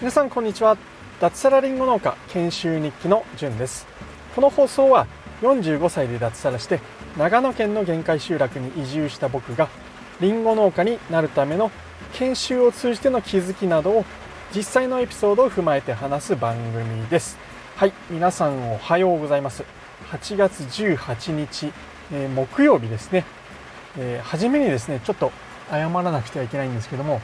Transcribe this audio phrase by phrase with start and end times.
[0.00, 0.76] 皆さんこんにちは。
[1.20, 3.88] 脱サラリンゴ農家研修日記のじゅんです。
[4.36, 5.08] この放送は
[5.40, 6.80] 45歳で脱サラして
[7.18, 9.68] 長野県の限界集落に移住した僕が
[10.20, 11.72] リンゴ農家になるための
[12.12, 14.04] 研修を通じての気づきなどを
[14.54, 17.36] 実際のエピソードを踏まえて話す番組です。
[17.74, 19.64] はい皆さんおはようございます。
[20.12, 21.72] 8月18日、
[22.12, 23.24] えー、木曜日ですね、
[23.98, 25.32] えー、初めにですねちょっと
[25.70, 27.20] 謝らなくてはいけないんですけども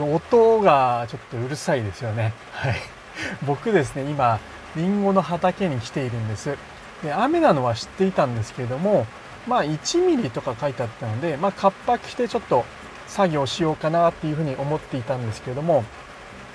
[0.00, 2.32] 音がちょっとうるさいですよね。
[2.52, 2.74] はい。
[3.46, 4.40] 僕ですね、今、
[4.74, 6.56] リンゴの畑に来ているんです。
[7.02, 9.06] で、雨なのは知っていたんですけれども、
[9.46, 12.64] まあ1ミリとか書いてあったので、まあカッパ着てちょっと
[13.06, 15.84] 作業しようかなっていうふうに思っていたんですけれども、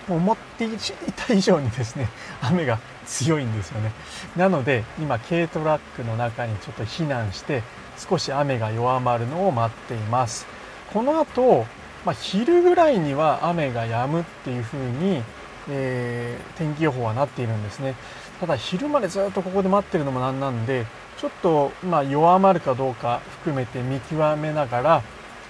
[0.09, 0.70] 思ってい
[1.16, 2.09] た以上にですね、
[2.41, 3.91] 雨が強いんですよね。
[4.36, 7.61] なので、今軽トラックの中にちょっと避難して、
[7.98, 10.46] 少し雨が弱まるのを待っています。
[10.94, 11.66] この後、
[12.06, 15.22] まあ、昼ぐらいには雨が止むっていう風に、
[15.70, 17.95] えー、天気予報はなっているんですね
[18.39, 20.86] ただ昼までずっとここで待ってるのもなんなんで
[21.17, 25.04] ちょっと、まあ、弱まるかどうか含めて見極めながら、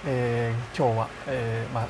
[0.06, 1.86] えー、今日は、えー、ま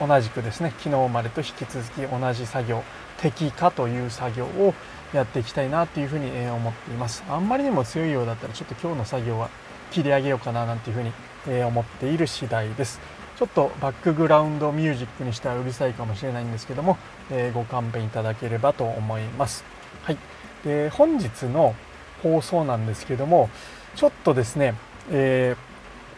[0.00, 2.84] あ、同じくですね昨日までと引き続き同じ作業
[3.18, 4.74] 適化という作業を
[5.12, 9.50] やっていきたいなというふうに思っていますあんまりにも強いようだったらちょっと今日の作業は
[9.92, 13.00] 切り上げようかななんていうふうに思っている次第です
[13.42, 16.96] ちょっとバックグラウンドミュージックにしてはうるさいかもしれないんですけども、
[17.28, 19.64] えー、ご勘弁いただければと思います。
[20.02, 20.18] はい。
[20.64, 21.74] で、本日の
[22.22, 23.50] 放送なんですけども、
[23.96, 24.74] ちょっとですね、
[25.10, 25.56] え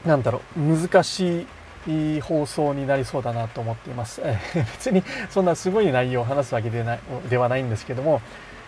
[0.05, 1.47] ー、なんだろう、難し
[1.86, 4.20] い放送になりそうだなと思っています。
[4.22, 8.20] えー、 別にそんなすごい内容を話すわけでないではないんですけども、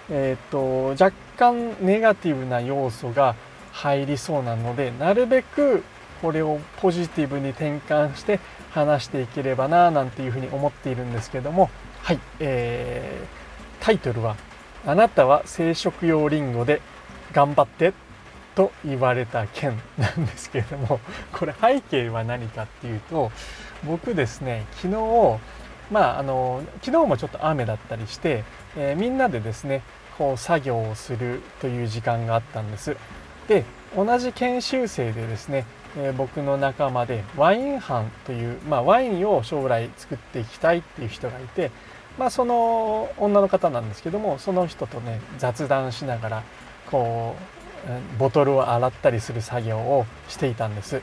[0.08, 3.34] えっ、と、若干ネガティブな要素が
[3.76, 5.84] 入りそうなので、なるべく
[6.22, 11.68] これをポジティブに転換して話していければななんていうふうに思っているんですけども
[12.02, 14.36] はい、えー、タイトルは
[14.86, 16.80] 「あなたは生殖用リンゴで
[17.32, 17.92] 頑張って」
[18.56, 21.00] と言われた件なんですけれども
[21.32, 23.30] これ背景は何かっていうと
[23.84, 25.38] 僕ですね昨日
[25.90, 29.82] まああの昨日もちょっと雨だったりして、えー、みんなでですね
[30.16, 32.96] こう作業をするという時間があったんです。
[33.48, 33.64] で
[33.94, 35.64] 同じ研修生でですね
[35.98, 41.70] え、僕の仲間でワイン班という、まあ、ワインを将来作っていきたいっていう人がいて、
[42.18, 46.42] まあ、その女の方なんですけどもその人とね雑談しながら
[46.90, 47.34] こ
[48.14, 51.00] うボトルを洗ったりする作業をしていたんです。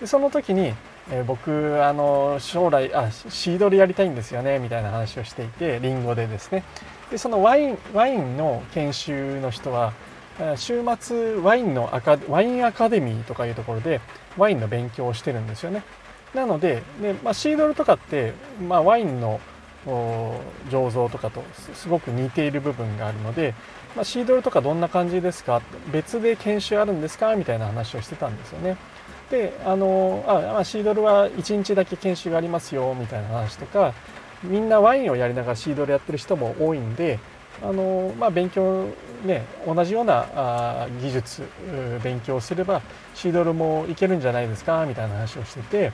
[0.00, 0.74] でその時に、
[1.10, 6.64] え、僕あの将来あシードルやりたいんですよねみたいな話をしていてリンゴでですね。
[7.10, 9.92] でそのワインワインの研修の人は
[10.56, 14.00] 週末ワインのアカワインアカデミーとかいうところで
[14.36, 15.82] ワインの勉強をしてるんですよね。
[16.34, 18.32] なのでで、まあ、シードルとかって、
[18.66, 19.40] まあ、ワインの
[19.84, 21.42] 醸造とかと
[21.74, 23.54] すごく似ている部分があるので、
[23.94, 25.60] まあ、シードルとかどんな感じですか？
[25.92, 27.36] 別で研修あるんですか？
[27.36, 28.76] みたいな話をしてたんですよね。
[29.30, 33.92] であのあ、まあ、シードルは1日だけ研修がありますよみたいな話とか
[34.42, 37.18] みんなワインをやりながらシードルやってる人も多いんで
[37.60, 38.86] あのまあ、勉強
[39.24, 41.42] ね同じようなあ技術
[42.02, 42.82] 勉強すれば
[43.14, 45.92] シードルもいけるんじゃないですかみたいな話をしてて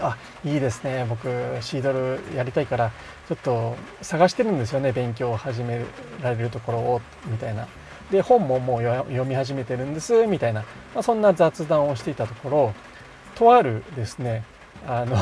[0.00, 1.24] あいいですね僕
[1.62, 2.92] シードルやりたいから
[3.28, 5.84] ちょっと探してるんですよね勉強を始め
[6.22, 7.66] られるところをみたいな。
[8.10, 10.62] で本ももう読み始めてるんですみたいな、
[10.94, 12.74] まあ、そんな雑談をしていたところ
[13.34, 14.44] とあるですね
[14.86, 15.16] あの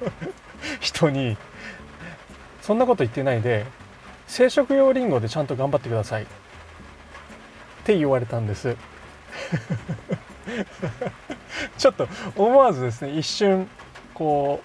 [0.80, 1.38] 人に
[2.60, 3.64] そんなこと言ってないで
[4.32, 6.22] 生殖用リンゴでちゃんと頑張ってください。
[6.22, 6.26] っ
[7.84, 8.76] て言われたんです。
[11.76, 13.68] ちょっと思わずですね一瞬
[14.14, 14.62] こ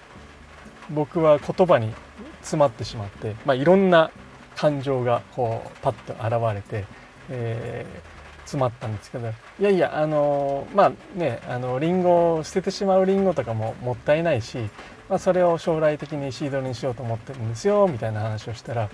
[0.90, 1.92] う僕は言葉に
[2.40, 4.10] 詰まってしまって、まあ、いろんな
[4.56, 6.86] 感情がこうパッと現れて、
[7.28, 14.70] えー、詰まったんですけどいやいやあのまあねあのリンゴを捨ててしまうリンゴとかももったいないし、
[15.10, 18.88] まあ、それを将来的にシードにしようと思ってるんですよみたいな話をしたら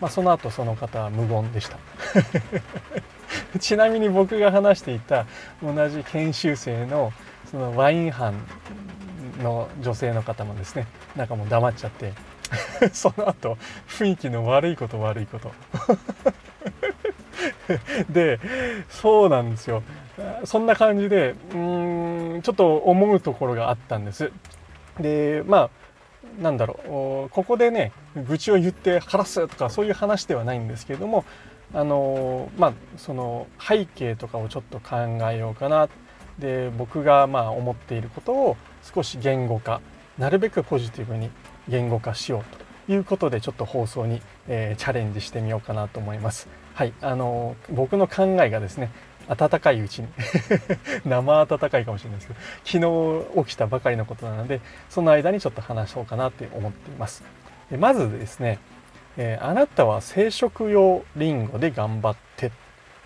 [0.00, 1.78] まあ、その後その方は無言でした。
[3.60, 5.26] ちなみに僕が話していた
[5.62, 7.12] 同じ研修生の
[7.50, 8.34] そのワイン班
[9.42, 10.86] の女性の方もですね
[11.16, 12.12] なんかもう黙っちゃって
[12.92, 13.56] その後
[13.88, 15.52] 雰囲気の悪いこと悪いこと。
[18.10, 18.38] で
[18.88, 19.82] そうなんですよ。
[20.44, 24.32] そんな感じでうんちょっと思うところがあったんです。
[24.98, 25.70] でま
[26.38, 31.24] あなんだろうここでね愚痴を言って晴らすとかそういう話ではないんですけれども
[31.72, 34.96] あのまあその背景とかをちょっと考
[35.30, 35.88] えようかな
[36.38, 39.80] で僕がまあ思っていることを少し言語化
[40.18, 41.30] なるべくポジティブに
[41.68, 46.48] 言語化しようということでちょっと放送に、えー、チャレンジしてみようかなと思います。
[46.74, 48.90] はい、あの僕の考えがですね
[49.28, 50.08] 暖かいうちに
[51.04, 57.22] 生暖かいかもしれないですけど昨日起きたばかりのことなのでその間にちょっと話そうかなって思っています
[57.76, 58.58] まずですね、
[59.16, 62.52] えー、あなたは生殖用リンゴで頑張って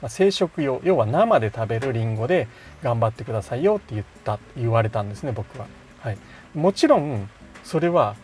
[0.05, 2.47] まあ、生殖用要は生で食べるりんごで
[2.83, 5.67] 頑張ってくださいよって言った言われたんですね僕は、
[6.01, 6.19] はい、
[6.55, 7.31] もちろん
[7.63, 8.15] それは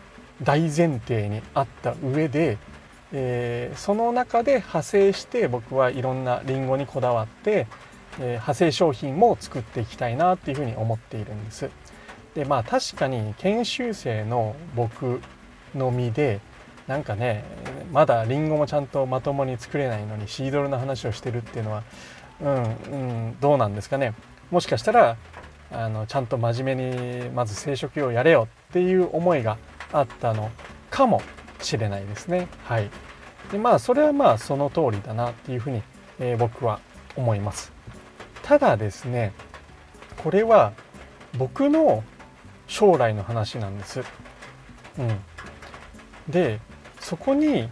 [0.43, 2.59] 大前提にあった上で、
[3.11, 7.65] えー、その中で派生して僕はいろんなりんごにこだわって、
[8.19, 11.69] えー、派生商品も作っていきたいなっていうふうに思っているんです。
[12.35, 15.19] でまあ確かに研修生の僕
[15.75, 16.39] の身で
[16.87, 17.43] なんかね
[17.91, 21.83] まだりんごもちゃんとまともに作れないのにシードルの話をしてるっていうのは
[22.41, 22.95] うん、う
[23.31, 24.13] ん、どうなんですかね。
[24.49, 25.17] もしかしたら
[25.71, 29.57] あのちゃんと真面目にまず生殖をやれよっていう思いが
[29.93, 30.51] あったの
[30.89, 31.21] かも
[31.61, 32.47] しれないですね。
[32.65, 32.89] はい。
[33.51, 35.81] でまあそれはまあその通りだなっていうふうに、
[36.19, 36.79] えー、僕は
[37.15, 37.71] 思います。
[38.43, 39.33] ただですね
[40.23, 40.73] これは
[41.37, 42.03] 僕の
[42.67, 44.01] 将来の話なんです。
[44.99, 45.19] うん。
[46.29, 46.59] で
[46.99, 47.69] そこに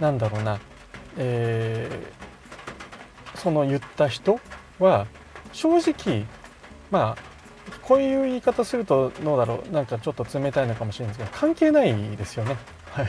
[0.00, 0.60] 何だろうな、
[1.16, 4.40] えー、その言った人
[4.78, 5.06] は
[5.52, 6.26] 正直
[6.90, 7.32] まあ
[7.80, 12.56] こういう言い方するとどうだろうなんかちょっと冷たいのかもしれないですけど関係ないですよね。
[12.90, 13.06] はい。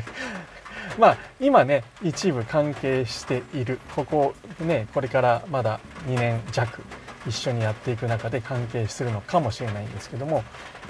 [0.98, 3.78] まあ今ね一部関係している。
[3.94, 6.82] ここねこれからまだ2年弱
[7.26, 10.42] 一緒にやっていく中で関係するのかもしれないんですけども。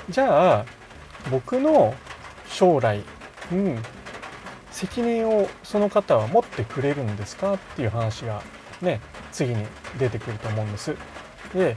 [0.08, 0.64] じゃあ
[1.30, 1.94] 僕の
[2.50, 3.02] 将来
[3.52, 3.82] うん、
[4.70, 8.42] 責任をその方は持ってくれるんですかっていう話が
[8.80, 9.00] ね
[9.32, 9.64] 次に
[9.98, 10.94] 出てくると思うんです。
[11.54, 11.76] で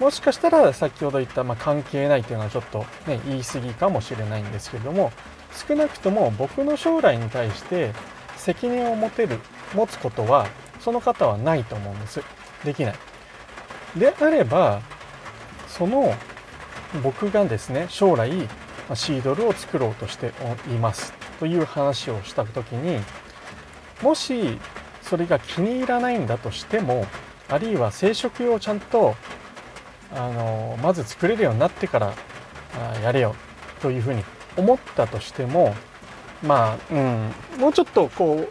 [0.00, 5.10] もしかしたら先ほど言った、まあ、関係ないというのはちょっと、ね、言い過ぎかもしれないんですけれども
[5.68, 7.92] 少なくとも僕の将来に対して
[8.36, 9.38] 責任を持てる
[9.74, 10.48] 持つことは
[10.80, 12.20] その方はないと思うんです。
[12.64, 12.94] できない。
[13.96, 14.82] であれば
[15.66, 16.12] その
[17.02, 18.30] 僕がですね将来
[18.94, 20.32] シードルを作ろうとして
[20.68, 23.00] いますという話をした時に
[24.02, 24.58] もし
[25.02, 27.06] それが気に入らないんだとしても
[27.48, 29.14] あるいは生殖用をちゃんと
[30.12, 32.14] あのまず作れるようになってから
[33.02, 33.34] やれよ
[33.80, 34.22] というふうに
[34.56, 35.74] 思ったとしても
[36.42, 38.48] まあ、うん、もうちょっとこ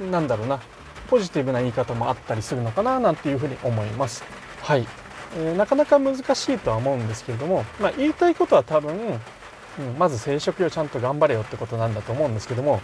[0.00, 0.60] うなんだろうな
[1.08, 4.24] ポジティブな言い方もあったりするのかななんていうふうに思います。
[4.62, 4.86] はい
[5.36, 6.20] えー、なかなか難し
[6.52, 12.80] いとは思うんですけれども、まあ、言いたいことは多分、うん、まず生殖用ちゃんと頑張れよってことなんだと思うんですけども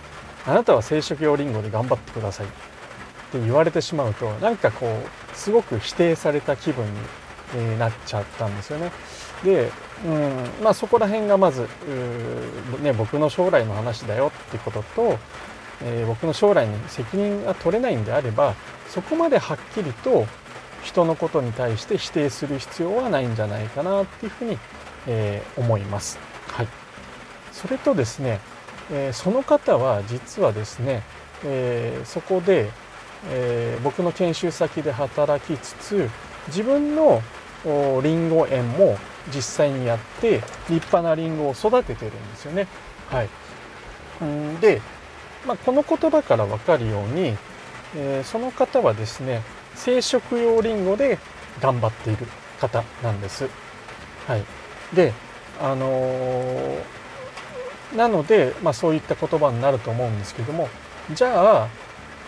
[0.47, 2.49] あなたは生殖用リンゴで頑張ってくださいっ
[3.32, 6.85] て言われてしまうとなんかこうすごく否定された気分
[7.55, 8.91] になっちゃったんですよね。
[9.44, 9.70] で、
[10.05, 11.67] うんまあ、そこら辺がまず、
[12.82, 15.19] ね、僕の将来の話だよってことと、
[15.82, 18.55] えー、僕の将来に責任が取れないんであれば
[18.88, 20.26] そこまではっきりと
[20.82, 24.59] 人のことに対して否定する必要はないんじゃないかなっていうふうに、
[25.06, 26.19] えー、思います。
[26.49, 26.69] はい、
[27.53, 28.41] それとですね、
[28.91, 31.03] えー、その方は実はですね、
[31.44, 32.71] えー、そこで、
[33.29, 36.09] え僕の研修先で働きつつ
[36.49, 37.21] 自分の
[38.03, 38.97] りんご園も
[39.35, 40.37] 実際にやって
[40.71, 42.67] 立派なりんごを育ててるんですよね。
[43.10, 44.81] はい、んで、
[45.46, 47.37] まあ、この言葉から分かるように、
[47.94, 49.43] えその方はですね
[49.82, 51.19] 生殖用リンゴで
[51.60, 52.27] 頑張っている
[52.60, 53.49] 方なんです。
[54.27, 54.44] はい、
[54.94, 55.15] で
[55.58, 60.69] あのー、なので、まあ、そういった言葉になると思うんですけども
[61.15, 61.69] じゃあ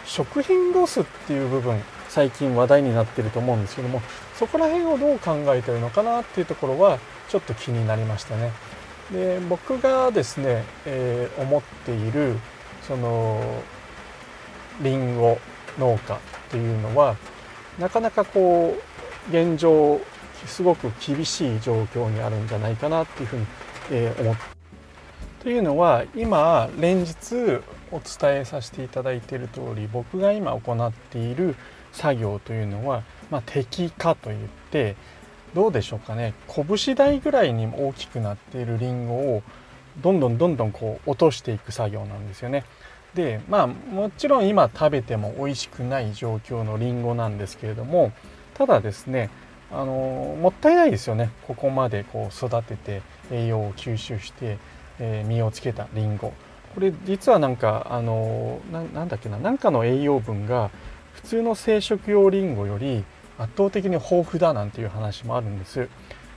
[0.05, 4.03] 食品ロスっていう部分最近話題になってると思うんですけども
[4.35, 8.51] そこら辺をどう考えてるのかなっていうところはちょっと気になりましたね。
[9.13, 12.39] で僕がですね、えー、思っている
[12.83, 13.43] その
[14.81, 15.39] リンゴ
[15.79, 16.19] 農家っ
[16.51, 17.17] ていうのは
[17.79, 20.01] なかなかこう現状
[20.47, 23.47] すごく厳しい状況にあるんじゃないかなっていうふうに、
[23.91, 24.53] え思って。
[25.43, 27.61] というのは今連日
[27.91, 31.57] お伝えさせていただいている通り僕が今行っている
[31.91, 34.95] 作業というのは、まあ、適化といって
[35.53, 39.43] どうでしょうかね拳台ぐらいに大きくなっているりんごを
[40.01, 42.65] どんどんどんどんこう落としていく作業なんですよね。
[43.15, 48.13] でまあもちろん今食べても美味しくない状況のりんごなんですけれども
[48.55, 49.31] ただですね
[49.71, 51.31] あのもったいないですよね。
[51.47, 54.59] ここまでこう育てて栄養を吸収して、
[54.99, 56.35] えー、実をつけたりんご
[56.75, 60.71] これ実はなんかあのなんだっけな何かの栄養分が
[61.15, 63.05] 普通の生殖用りんごより
[63.39, 65.89] 圧倒的に豊富だなんていう話もあるんです。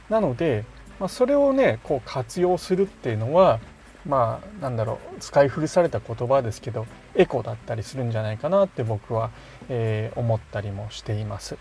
[0.10, 0.64] なので、
[1.00, 3.60] まあ、それをねこう活用するっていうのは
[4.06, 6.86] まあなんだろう使い古された言葉ですけど
[7.16, 9.32] エコだったりするんじゃないかなって僕は、
[9.70, 11.58] えー、思ったりもしています。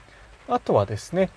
[0.48, 1.30] あとはですね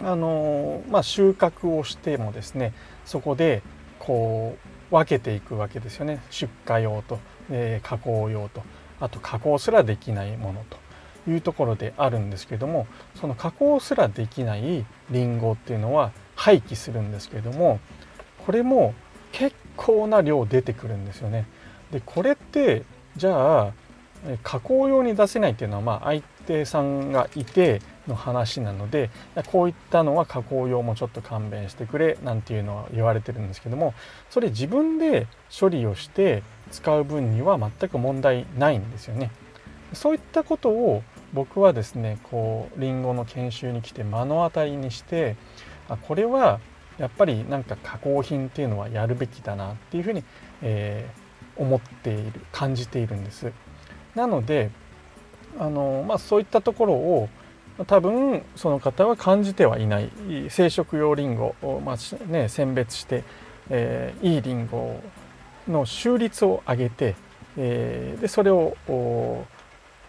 [0.00, 2.72] あのまあ、収穫をしてもですね
[3.04, 3.62] そこで
[3.98, 4.56] こ
[4.90, 6.22] う分けていくわけですよね。
[6.30, 7.18] 出荷用と、
[7.50, 8.62] えー、加工用と
[9.00, 10.82] あと加工すらできないものと。
[11.28, 17.78] いうところであるんですけどもその加工すらできないりんごっていうのは廃棄するんですけども
[18.44, 18.94] これも
[19.30, 21.46] 結構な量出てくるんですよね。
[21.90, 22.82] でこれって
[23.16, 23.72] じゃあ
[24.42, 29.10] 加工用に出せないっていうのはまあ相手さんがいての話なので
[29.46, 33.94] こういったのは加工用もちょっと勘弁してくれなんていうのは言われてるんですけども
[34.30, 35.26] それ自分で
[35.56, 39.30] 処理をして使う分には全く問題ないんですよね。
[39.92, 41.02] そういったことを
[41.32, 45.36] 僕はですねこうリンゴの研修に来て目の当たりにして
[45.88, 46.60] あこれは
[46.98, 50.22] やっぱりなんか加工品っていうのはやるべきだなっていうふうに、
[50.62, 53.52] えー、思っている感じているんです。
[54.14, 54.70] なので
[55.58, 57.28] あの、まあ、そういったところを
[57.86, 60.10] 多分その方は感じてはいない
[60.50, 63.24] 生殖用リンゴを、まあね、選別して、
[63.70, 65.00] えー、いいリンゴ
[65.66, 67.14] の収率を上げて、
[67.56, 68.76] えー、でそれを、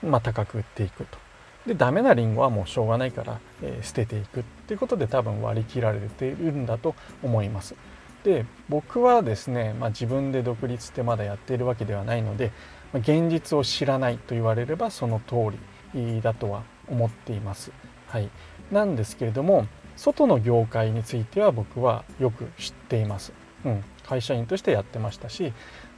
[0.04, 1.23] まあ、高く売っていくと。
[1.66, 7.76] でダメなリンゴはもうしょうがないから、えー、捨てていくっていうことで多分割り切られているんだと思います。
[8.24, 12.52] で僕はですね、まあ、自分で独立してまだやっているわけではないので、
[12.94, 15.58] ま、現実を知らないと言われればその通
[15.94, 17.72] りだとは思っています。
[18.08, 18.30] はい、
[18.72, 23.34] なんですけれども外の業界については僕はよく知っています。
[23.66, 25.54] うん、会社員としてやってましたし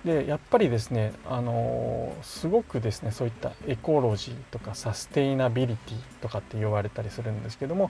[0.06, 7.90] でやっぱりですね、あのすごくですねそういったエコロジーとかサステイナビリティとかって言われたりするんですけども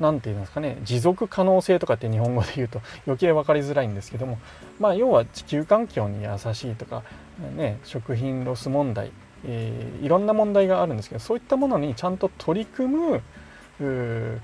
[0.00, 4.38] 何て言うんですかね持続可能性とかって日本語で言うと余計分かりづらいんですけども
[4.80, 7.04] まあ要は地球環境に優しいとか、
[7.56, 9.12] ね、食品ロス問題
[9.46, 13.22] えー、いろんな問題があるんですけどそういったものにちゃんと取り組む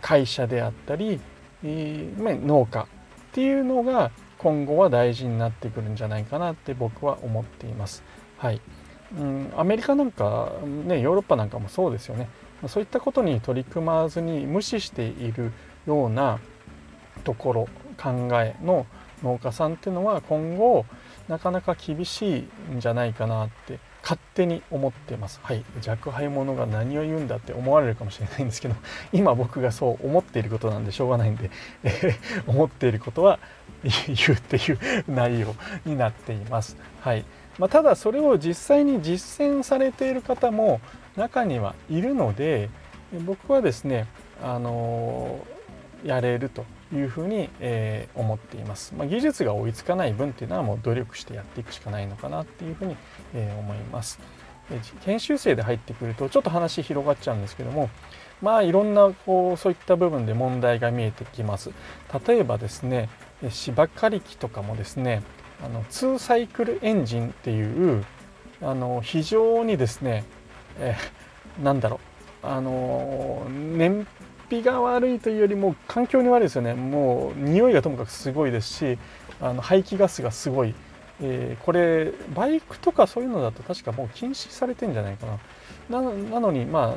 [0.00, 1.20] 会社であったり、
[1.64, 2.86] えー、農家っ
[3.32, 4.10] ていうのが
[4.42, 8.02] 今後は大事になってくるんじゃないかなって僕は思っています。
[8.38, 8.60] はい、
[9.18, 12.26] うん、アメリカなんか、ね、ヨーロッパなんかもそうですよね。
[12.66, 15.52] そういったことに取り組まずに無視している
[15.86, 16.40] ような
[17.24, 17.68] ところ
[17.98, 18.86] 考えの
[19.22, 20.86] 農家さんっていうのは今後
[21.28, 25.40] なかなか厳しいんじゃないかなって勝手に思ってます。
[25.42, 25.64] はい。
[25.86, 28.74] 若輩者が何を言うんだって思われるかもしれないんですけど、
[29.12, 31.50] 今僕がそう思っていることなんでしょうがないんで、
[31.82, 33.38] えー、思っていることは
[33.82, 34.78] 言うっていう
[35.08, 35.54] 内容
[35.84, 36.76] になっています。
[37.00, 37.24] はい。
[37.58, 40.80] まあ、ただそれを実際に実践されている方も
[41.16, 42.70] 中にはいるので、
[43.26, 44.06] 僕はですね、
[44.42, 52.96] あのー、やれるというふうに、えー、思っています、まあ、技術が追いつかない分っていうのはもう努力してやっていくしかないのかなっていうふうに、
[53.34, 54.18] えー、思います。
[55.04, 57.90] 研修生で入ってくるとちょっと話広がっちゃうんですけども
[58.40, 61.72] まあいろんなこうそういった部分で問題が見えてきます。
[62.26, 63.08] 例えばですね
[63.48, 65.22] 芝刈り機とかもですね
[65.64, 68.04] あの2サイクルエンジンっていう
[68.62, 70.24] あの非常にですね、
[70.78, 72.00] えー、なんだろ
[72.42, 74.06] うあの燃
[74.50, 76.74] 費が悪いというよりも環境に悪いですよね。
[76.74, 78.98] もう匂いがともかくすごいですし
[79.40, 80.74] あの排気ガスがすごい、
[81.22, 85.38] えー、これバイクとかそういうのだと確かもう禁止されてんじゃないかな。
[85.90, 86.00] な
[86.40, 86.96] のにま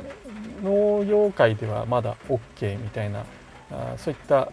[0.62, 3.24] 農業界ではまだ OK みたいな
[3.70, 4.50] あそういった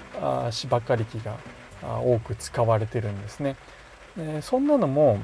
[0.52, 1.38] 芝刈り機が
[1.84, 3.56] 多く使われてるんですね、
[4.18, 5.20] えー、そんなのも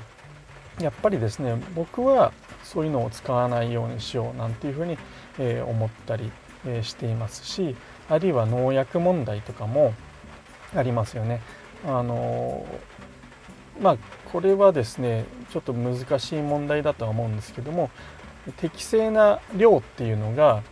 [0.79, 2.31] やっぱりですね僕は
[2.63, 4.98] そういうのを使わないようにしようなんていうふうに、
[5.39, 6.31] えー、思ったり
[6.67, 7.75] えしていますし
[8.09, 9.93] あるいは農薬問題とかも
[10.75, 11.41] ありますよね。
[11.86, 12.65] あの
[13.81, 13.97] まあ
[14.31, 17.89] これはですねちょっと難しい問題だとは思うんですけども
[18.57, 20.63] 適正な量っていうのが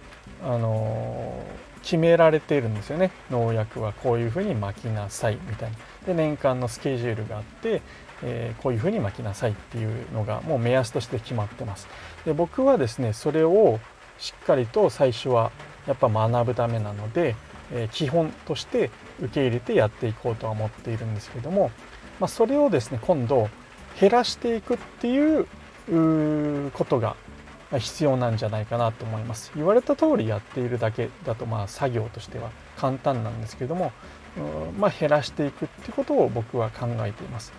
[0.44, 1.44] あの
[1.84, 3.12] 決められているんですよね。
[3.30, 5.78] 農薬はこういうふうにまきなさいみたいな。
[6.08, 7.82] で年間のスケジュールがあって、
[8.24, 11.88] えー、こういうふうにまきなさいっていうのがもう目安として決まってます。
[12.25, 13.80] で僕はですねそれを
[14.18, 15.52] しっかりと最初は
[15.88, 17.36] やっぱ学ぶためなので、
[17.72, 21.72] え基本として受け入れてやっていこうとは思っているんですけども、
[22.20, 23.50] まあ、それをですね今度
[24.00, 25.48] 減らしていくっていう
[26.72, 27.15] ことが
[27.80, 29.51] 必要なんじゃないかなと思います。
[29.56, 33.92] 言われた通りやっているだけだとまあ作業としては簡単なんですけども、
[34.77, 37.54] まあ、減らしていくってことを僕は考えています。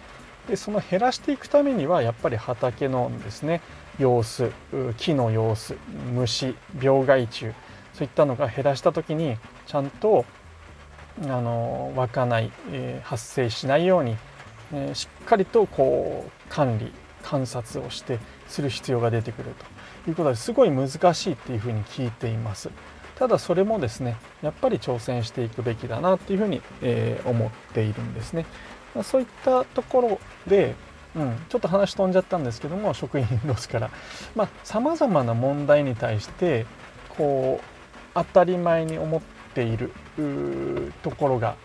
[0.48, 3.60] でその減らしていくためにはやっぱり畑のですね
[3.98, 4.52] 様子
[4.96, 5.76] 木の様子
[6.14, 7.52] 虫病害虫
[7.96, 10.26] そういったのが減らした時にちゃんと
[11.22, 14.18] あの湧かない、えー、発生しないように、
[14.74, 19.50] えー、しっかりとこう管理観察をしてする必要が出てくる
[20.04, 20.10] と。
[20.10, 22.70] いうことですごい難しいっていうふうに聞いています。
[23.16, 28.44] ただそれもですねやっぱり挑戦していくべきだなっていうふうに、えー、思っているんですね。
[29.02, 30.74] そういったところで
[31.16, 33.90] うん、ちょっと話飛んじゃったんですけども食品ロスから。
[34.64, 36.66] さまざ、まな問題に対して
[37.08, 37.75] こう
[38.16, 39.20] 当たり前に思っ
[39.54, 39.92] ている
[41.02, 41.56] ところが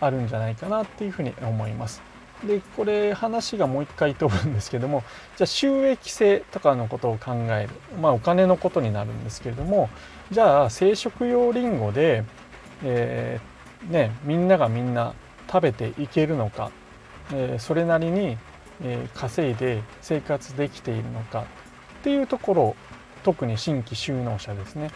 [0.00, 2.02] あるんじゃないかなっていうふうに思います。
[2.44, 5.04] でこれ話がもう一回飛ぶんですけども
[5.36, 9.90] じゃあ収益性とかのことを考えるまあお金のことになるんですけれども
[10.30, 12.24] じゃあ生殖用リンゴで、
[12.82, 15.12] えー、ね、みんながみんな
[15.52, 16.70] 食べていけるのか、
[17.34, 18.38] えー、それなりに
[18.82, 21.42] え稼いで生活できているのか
[22.00, 22.76] っていうところ
[23.22, 24.90] 特に新規就農者ですね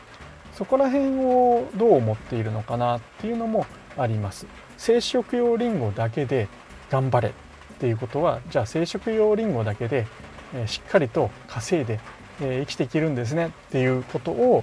[0.55, 4.47] そこら辺をどう思っているのかなっていうのもあります
[4.77, 6.49] 生殖用リンゴだけで
[6.91, 7.33] 頑張れっ
[7.79, 10.07] ていうことはじゃあ生殖用リンゴだけで、
[10.55, 11.99] えしっかりと稼いで、
[12.41, 14.63] え生きていけるんですねっていうことを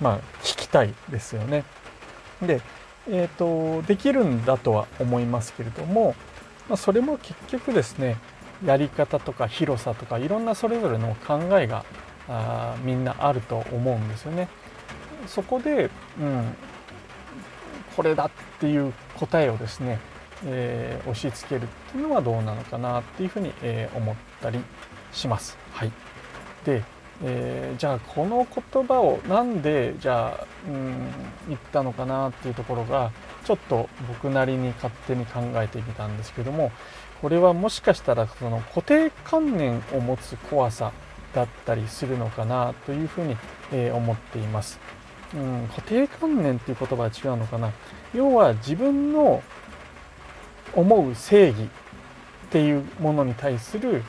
[0.00, 1.64] まあ聞きたいですよね
[2.42, 2.60] で
[3.06, 6.14] えーと、とできるんだとは思いますけれども、
[6.68, 8.16] まあ、それも結局ですね
[8.64, 11.84] やり方とか広さとかいろんなそれぞれの考えが
[12.28, 14.48] あみんなあると思うんですよね。
[15.26, 15.90] そこで、
[16.20, 16.56] うん、
[17.96, 19.98] これだっていう答えをですね、
[20.44, 24.58] えー、押し付けるっていうのはどうなのかなっていうふうに、えー、思ったり
[25.12, 25.56] します。
[25.72, 25.92] はい、
[26.64, 26.82] で、
[27.22, 30.94] えー、じゃあこの言葉をなんでじゃあ、うん、
[31.48, 33.12] 言ったのかなっていうところが
[33.44, 36.72] ちょっと僕なりに勝手に考えてみたんですけども
[37.20, 40.92] これはもしかしたらその固定観念を持つ怖さ
[41.34, 43.36] だったりするのかなというふうに、
[43.72, 44.78] え思っています。
[45.34, 47.72] うん、固定観念っていう言葉は違うのかな
[48.14, 49.42] 要は自分の
[50.74, 51.66] 思う正義っ
[52.50, 54.02] ていうものに対する、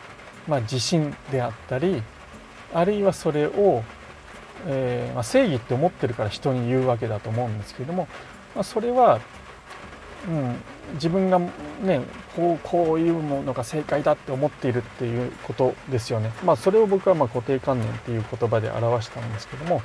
[0.48, 2.02] まあ、自信であったり
[2.74, 3.84] あるいはそれを、
[4.68, 8.08] えー、まあ、正義って思ってるから人に言うわけだと思うんですけれども、
[8.54, 9.20] まあ、それは
[10.28, 10.56] うん、
[10.96, 12.02] 自分がね
[12.36, 16.32] こうこういうものが正解だって思っているっていうことですよね。
[16.44, 19.82] まあそれを僕はま固定観念っていう言葉で表したんですけども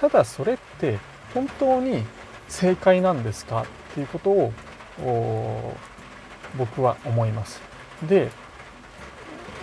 [0.00, 0.98] ただそれって
[1.34, 2.04] 本当に
[2.48, 4.52] 正解なんですかっていうことを
[6.56, 7.60] 僕は思います。
[8.08, 8.30] で、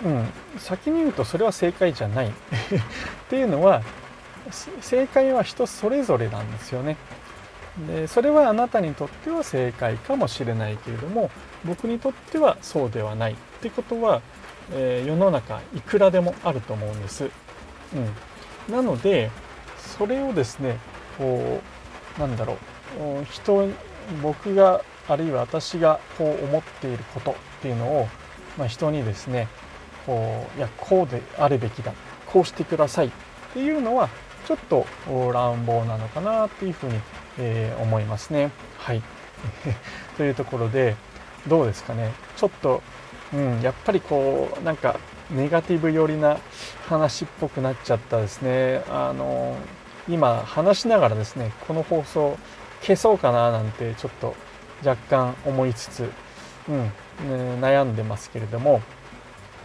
[0.04, 0.26] うん、
[0.58, 2.32] 先に言うとそれは正解じゃない っ
[3.28, 3.82] ていうのは
[4.80, 6.96] 正解は人それぞれなんですよね。
[7.88, 11.30] でそれはあなたにとっては正解かもしれないけれども
[11.64, 14.22] 僕にとってはそうではないってことは、
[14.72, 17.28] えー、世の中いくらでもあると思うんです。
[18.68, 19.30] うん、なので
[19.98, 20.78] それをですね
[21.18, 21.60] こ
[22.16, 22.54] うなんだろ
[22.98, 23.68] う人
[24.22, 28.08] 僕があるいは私がこう思っていることっていうのを、
[28.58, 29.48] まあ、人にですね
[30.06, 31.92] こういやこうであるべきだ
[32.26, 33.10] こうしてくださいっ
[33.52, 34.08] ていうのは
[34.46, 34.86] ちょっと
[35.32, 37.00] 乱暴なのかなっていうふうに
[37.38, 38.50] えー、思いますね。
[38.78, 39.02] はい。
[40.16, 40.96] というところで、
[41.46, 42.12] どうですかね。
[42.36, 42.82] ちょっと、
[43.32, 44.96] うん、やっぱりこう、なんか、
[45.30, 46.38] ネガティブ寄りな
[46.88, 48.82] 話っぽくなっちゃったですね。
[48.88, 49.56] あの、
[50.08, 52.36] 今、話しながらですね、この放送
[52.80, 54.34] 消そうかななんて、ちょっと
[54.84, 56.10] 若干思いつつ、
[56.68, 56.90] うん、ね、
[57.60, 58.82] 悩んでますけれども、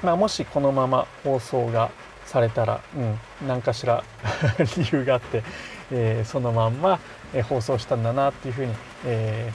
[0.03, 1.91] まあ、もしこのまま放送が
[2.25, 4.03] されたら、うん、何かしら
[4.77, 5.43] 理由があって、
[5.91, 6.99] えー、そのまんま、
[7.33, 8.73] え放送したんだなっていうふうに、
[9.05, 9.51] え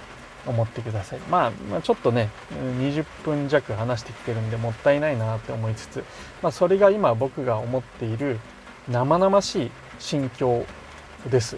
[0.47, 2.31] ー、思ってください、まあ、まあ、ちょっとね
[2.79, 6.05] 20分弱話してきてるんでもったいないなって思いつつ、
[6.43, 8.39] まあ、それが今僕が思っている
[8.89, 10.65] 生々しい心境
[11.31, 11.57] です。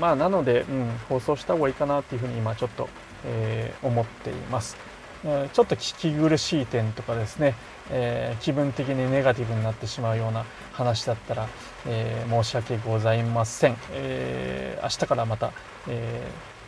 [0.00, 2.88] まあなので、うん、放送した方がいいかなっていうふうに今ちょっと、
[3.24, 4.76] えー、思っています。
[5.22, 7.54] ちょっと聞き苦しい点とかですね、
[7.90, 11.48] えー、気分的にネガティブになってしまうような話だったら、
[11.86, 15.52] えー、申し訳ございません、えー、明日からまた、
[15.88, 16.22] え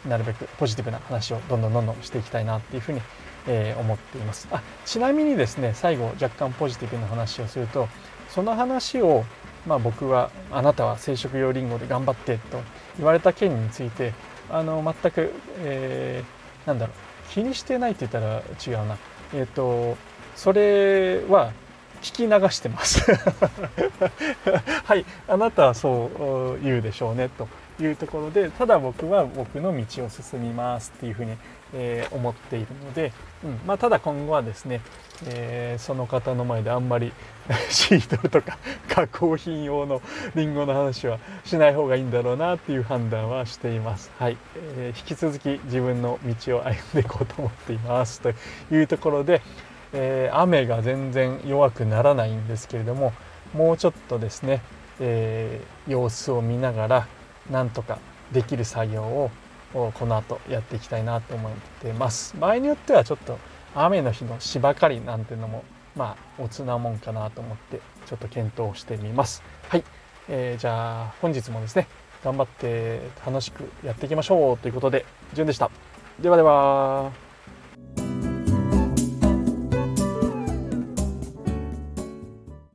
[0.08, 3.00] なるべくポジティブな話をどんどんどんどんしていきたいなっていうふうに、
[3.46, 4.48] え思っています。
[4.50, 7.88] あちなみにですね最後若干ポジティブな話をすると
[8.28, 9.24] その話を
[9.66, 12.60] まあ、僕はあなたは生殖用リンゴで頑張ってと
[12.96, 14.14] 言われた件について
[14.50, 16.96] あの全く、えー、なんだろう
[17.30, 18.98] 気にしてないって言ったら違うな。
[19.32, 19.96] えっ、ー、と
[20.34, 21.52] それは
[22.02, 23.00] 聞き流してます。
[24.84, 27.48] はいあなたはそう言うでしょうねと
[27.80, 31.36] いうところでただ僕は僕の道を進みますっていうふうに、
[31.74, 33.12] えー、思っているので、
[33.44, 34.80] うんまあ、ただ今後はですね、
[35.26, 37.12] えー、その方の前であんまり
[37.70, 40.02] シートルとか 加工品用の
[40.34, 44.10] リンゴの話はしない方がいいんだろうなっていう判断はしています。
[44.18, 44.36] はい、
[44.76, 48.32] えー、引き続き自分の道を歩んでいこうと思っていますと
[48.72, 49.42] いうところで、
[49.92, 53.12] え、雨が全然弱くならないんですけれども
[53.54, 54.62] もうちょっとですね、
[55.00, 57.06] え、様子を見ながら
[57.50, 57.98] なんとか
[58.32, 59.30] できる作業を
[59.74, 63.38] をこの後やっていきたいなと思ってます場合によってはちょっと
[63.74, 65.64] 雨の日の芝刈りなんていうのも
[65.96, 69.84] まあおつなもんかなと思ってちょっと検討してみますはい、
[70.28, 71.86] えー、じゃあ本日もですね
[72.22, 75.04] 頑張って楽しくやっていきましょうということで、
[75.34, 75.70] 順でした。
[76.20, 77.29] ではでは。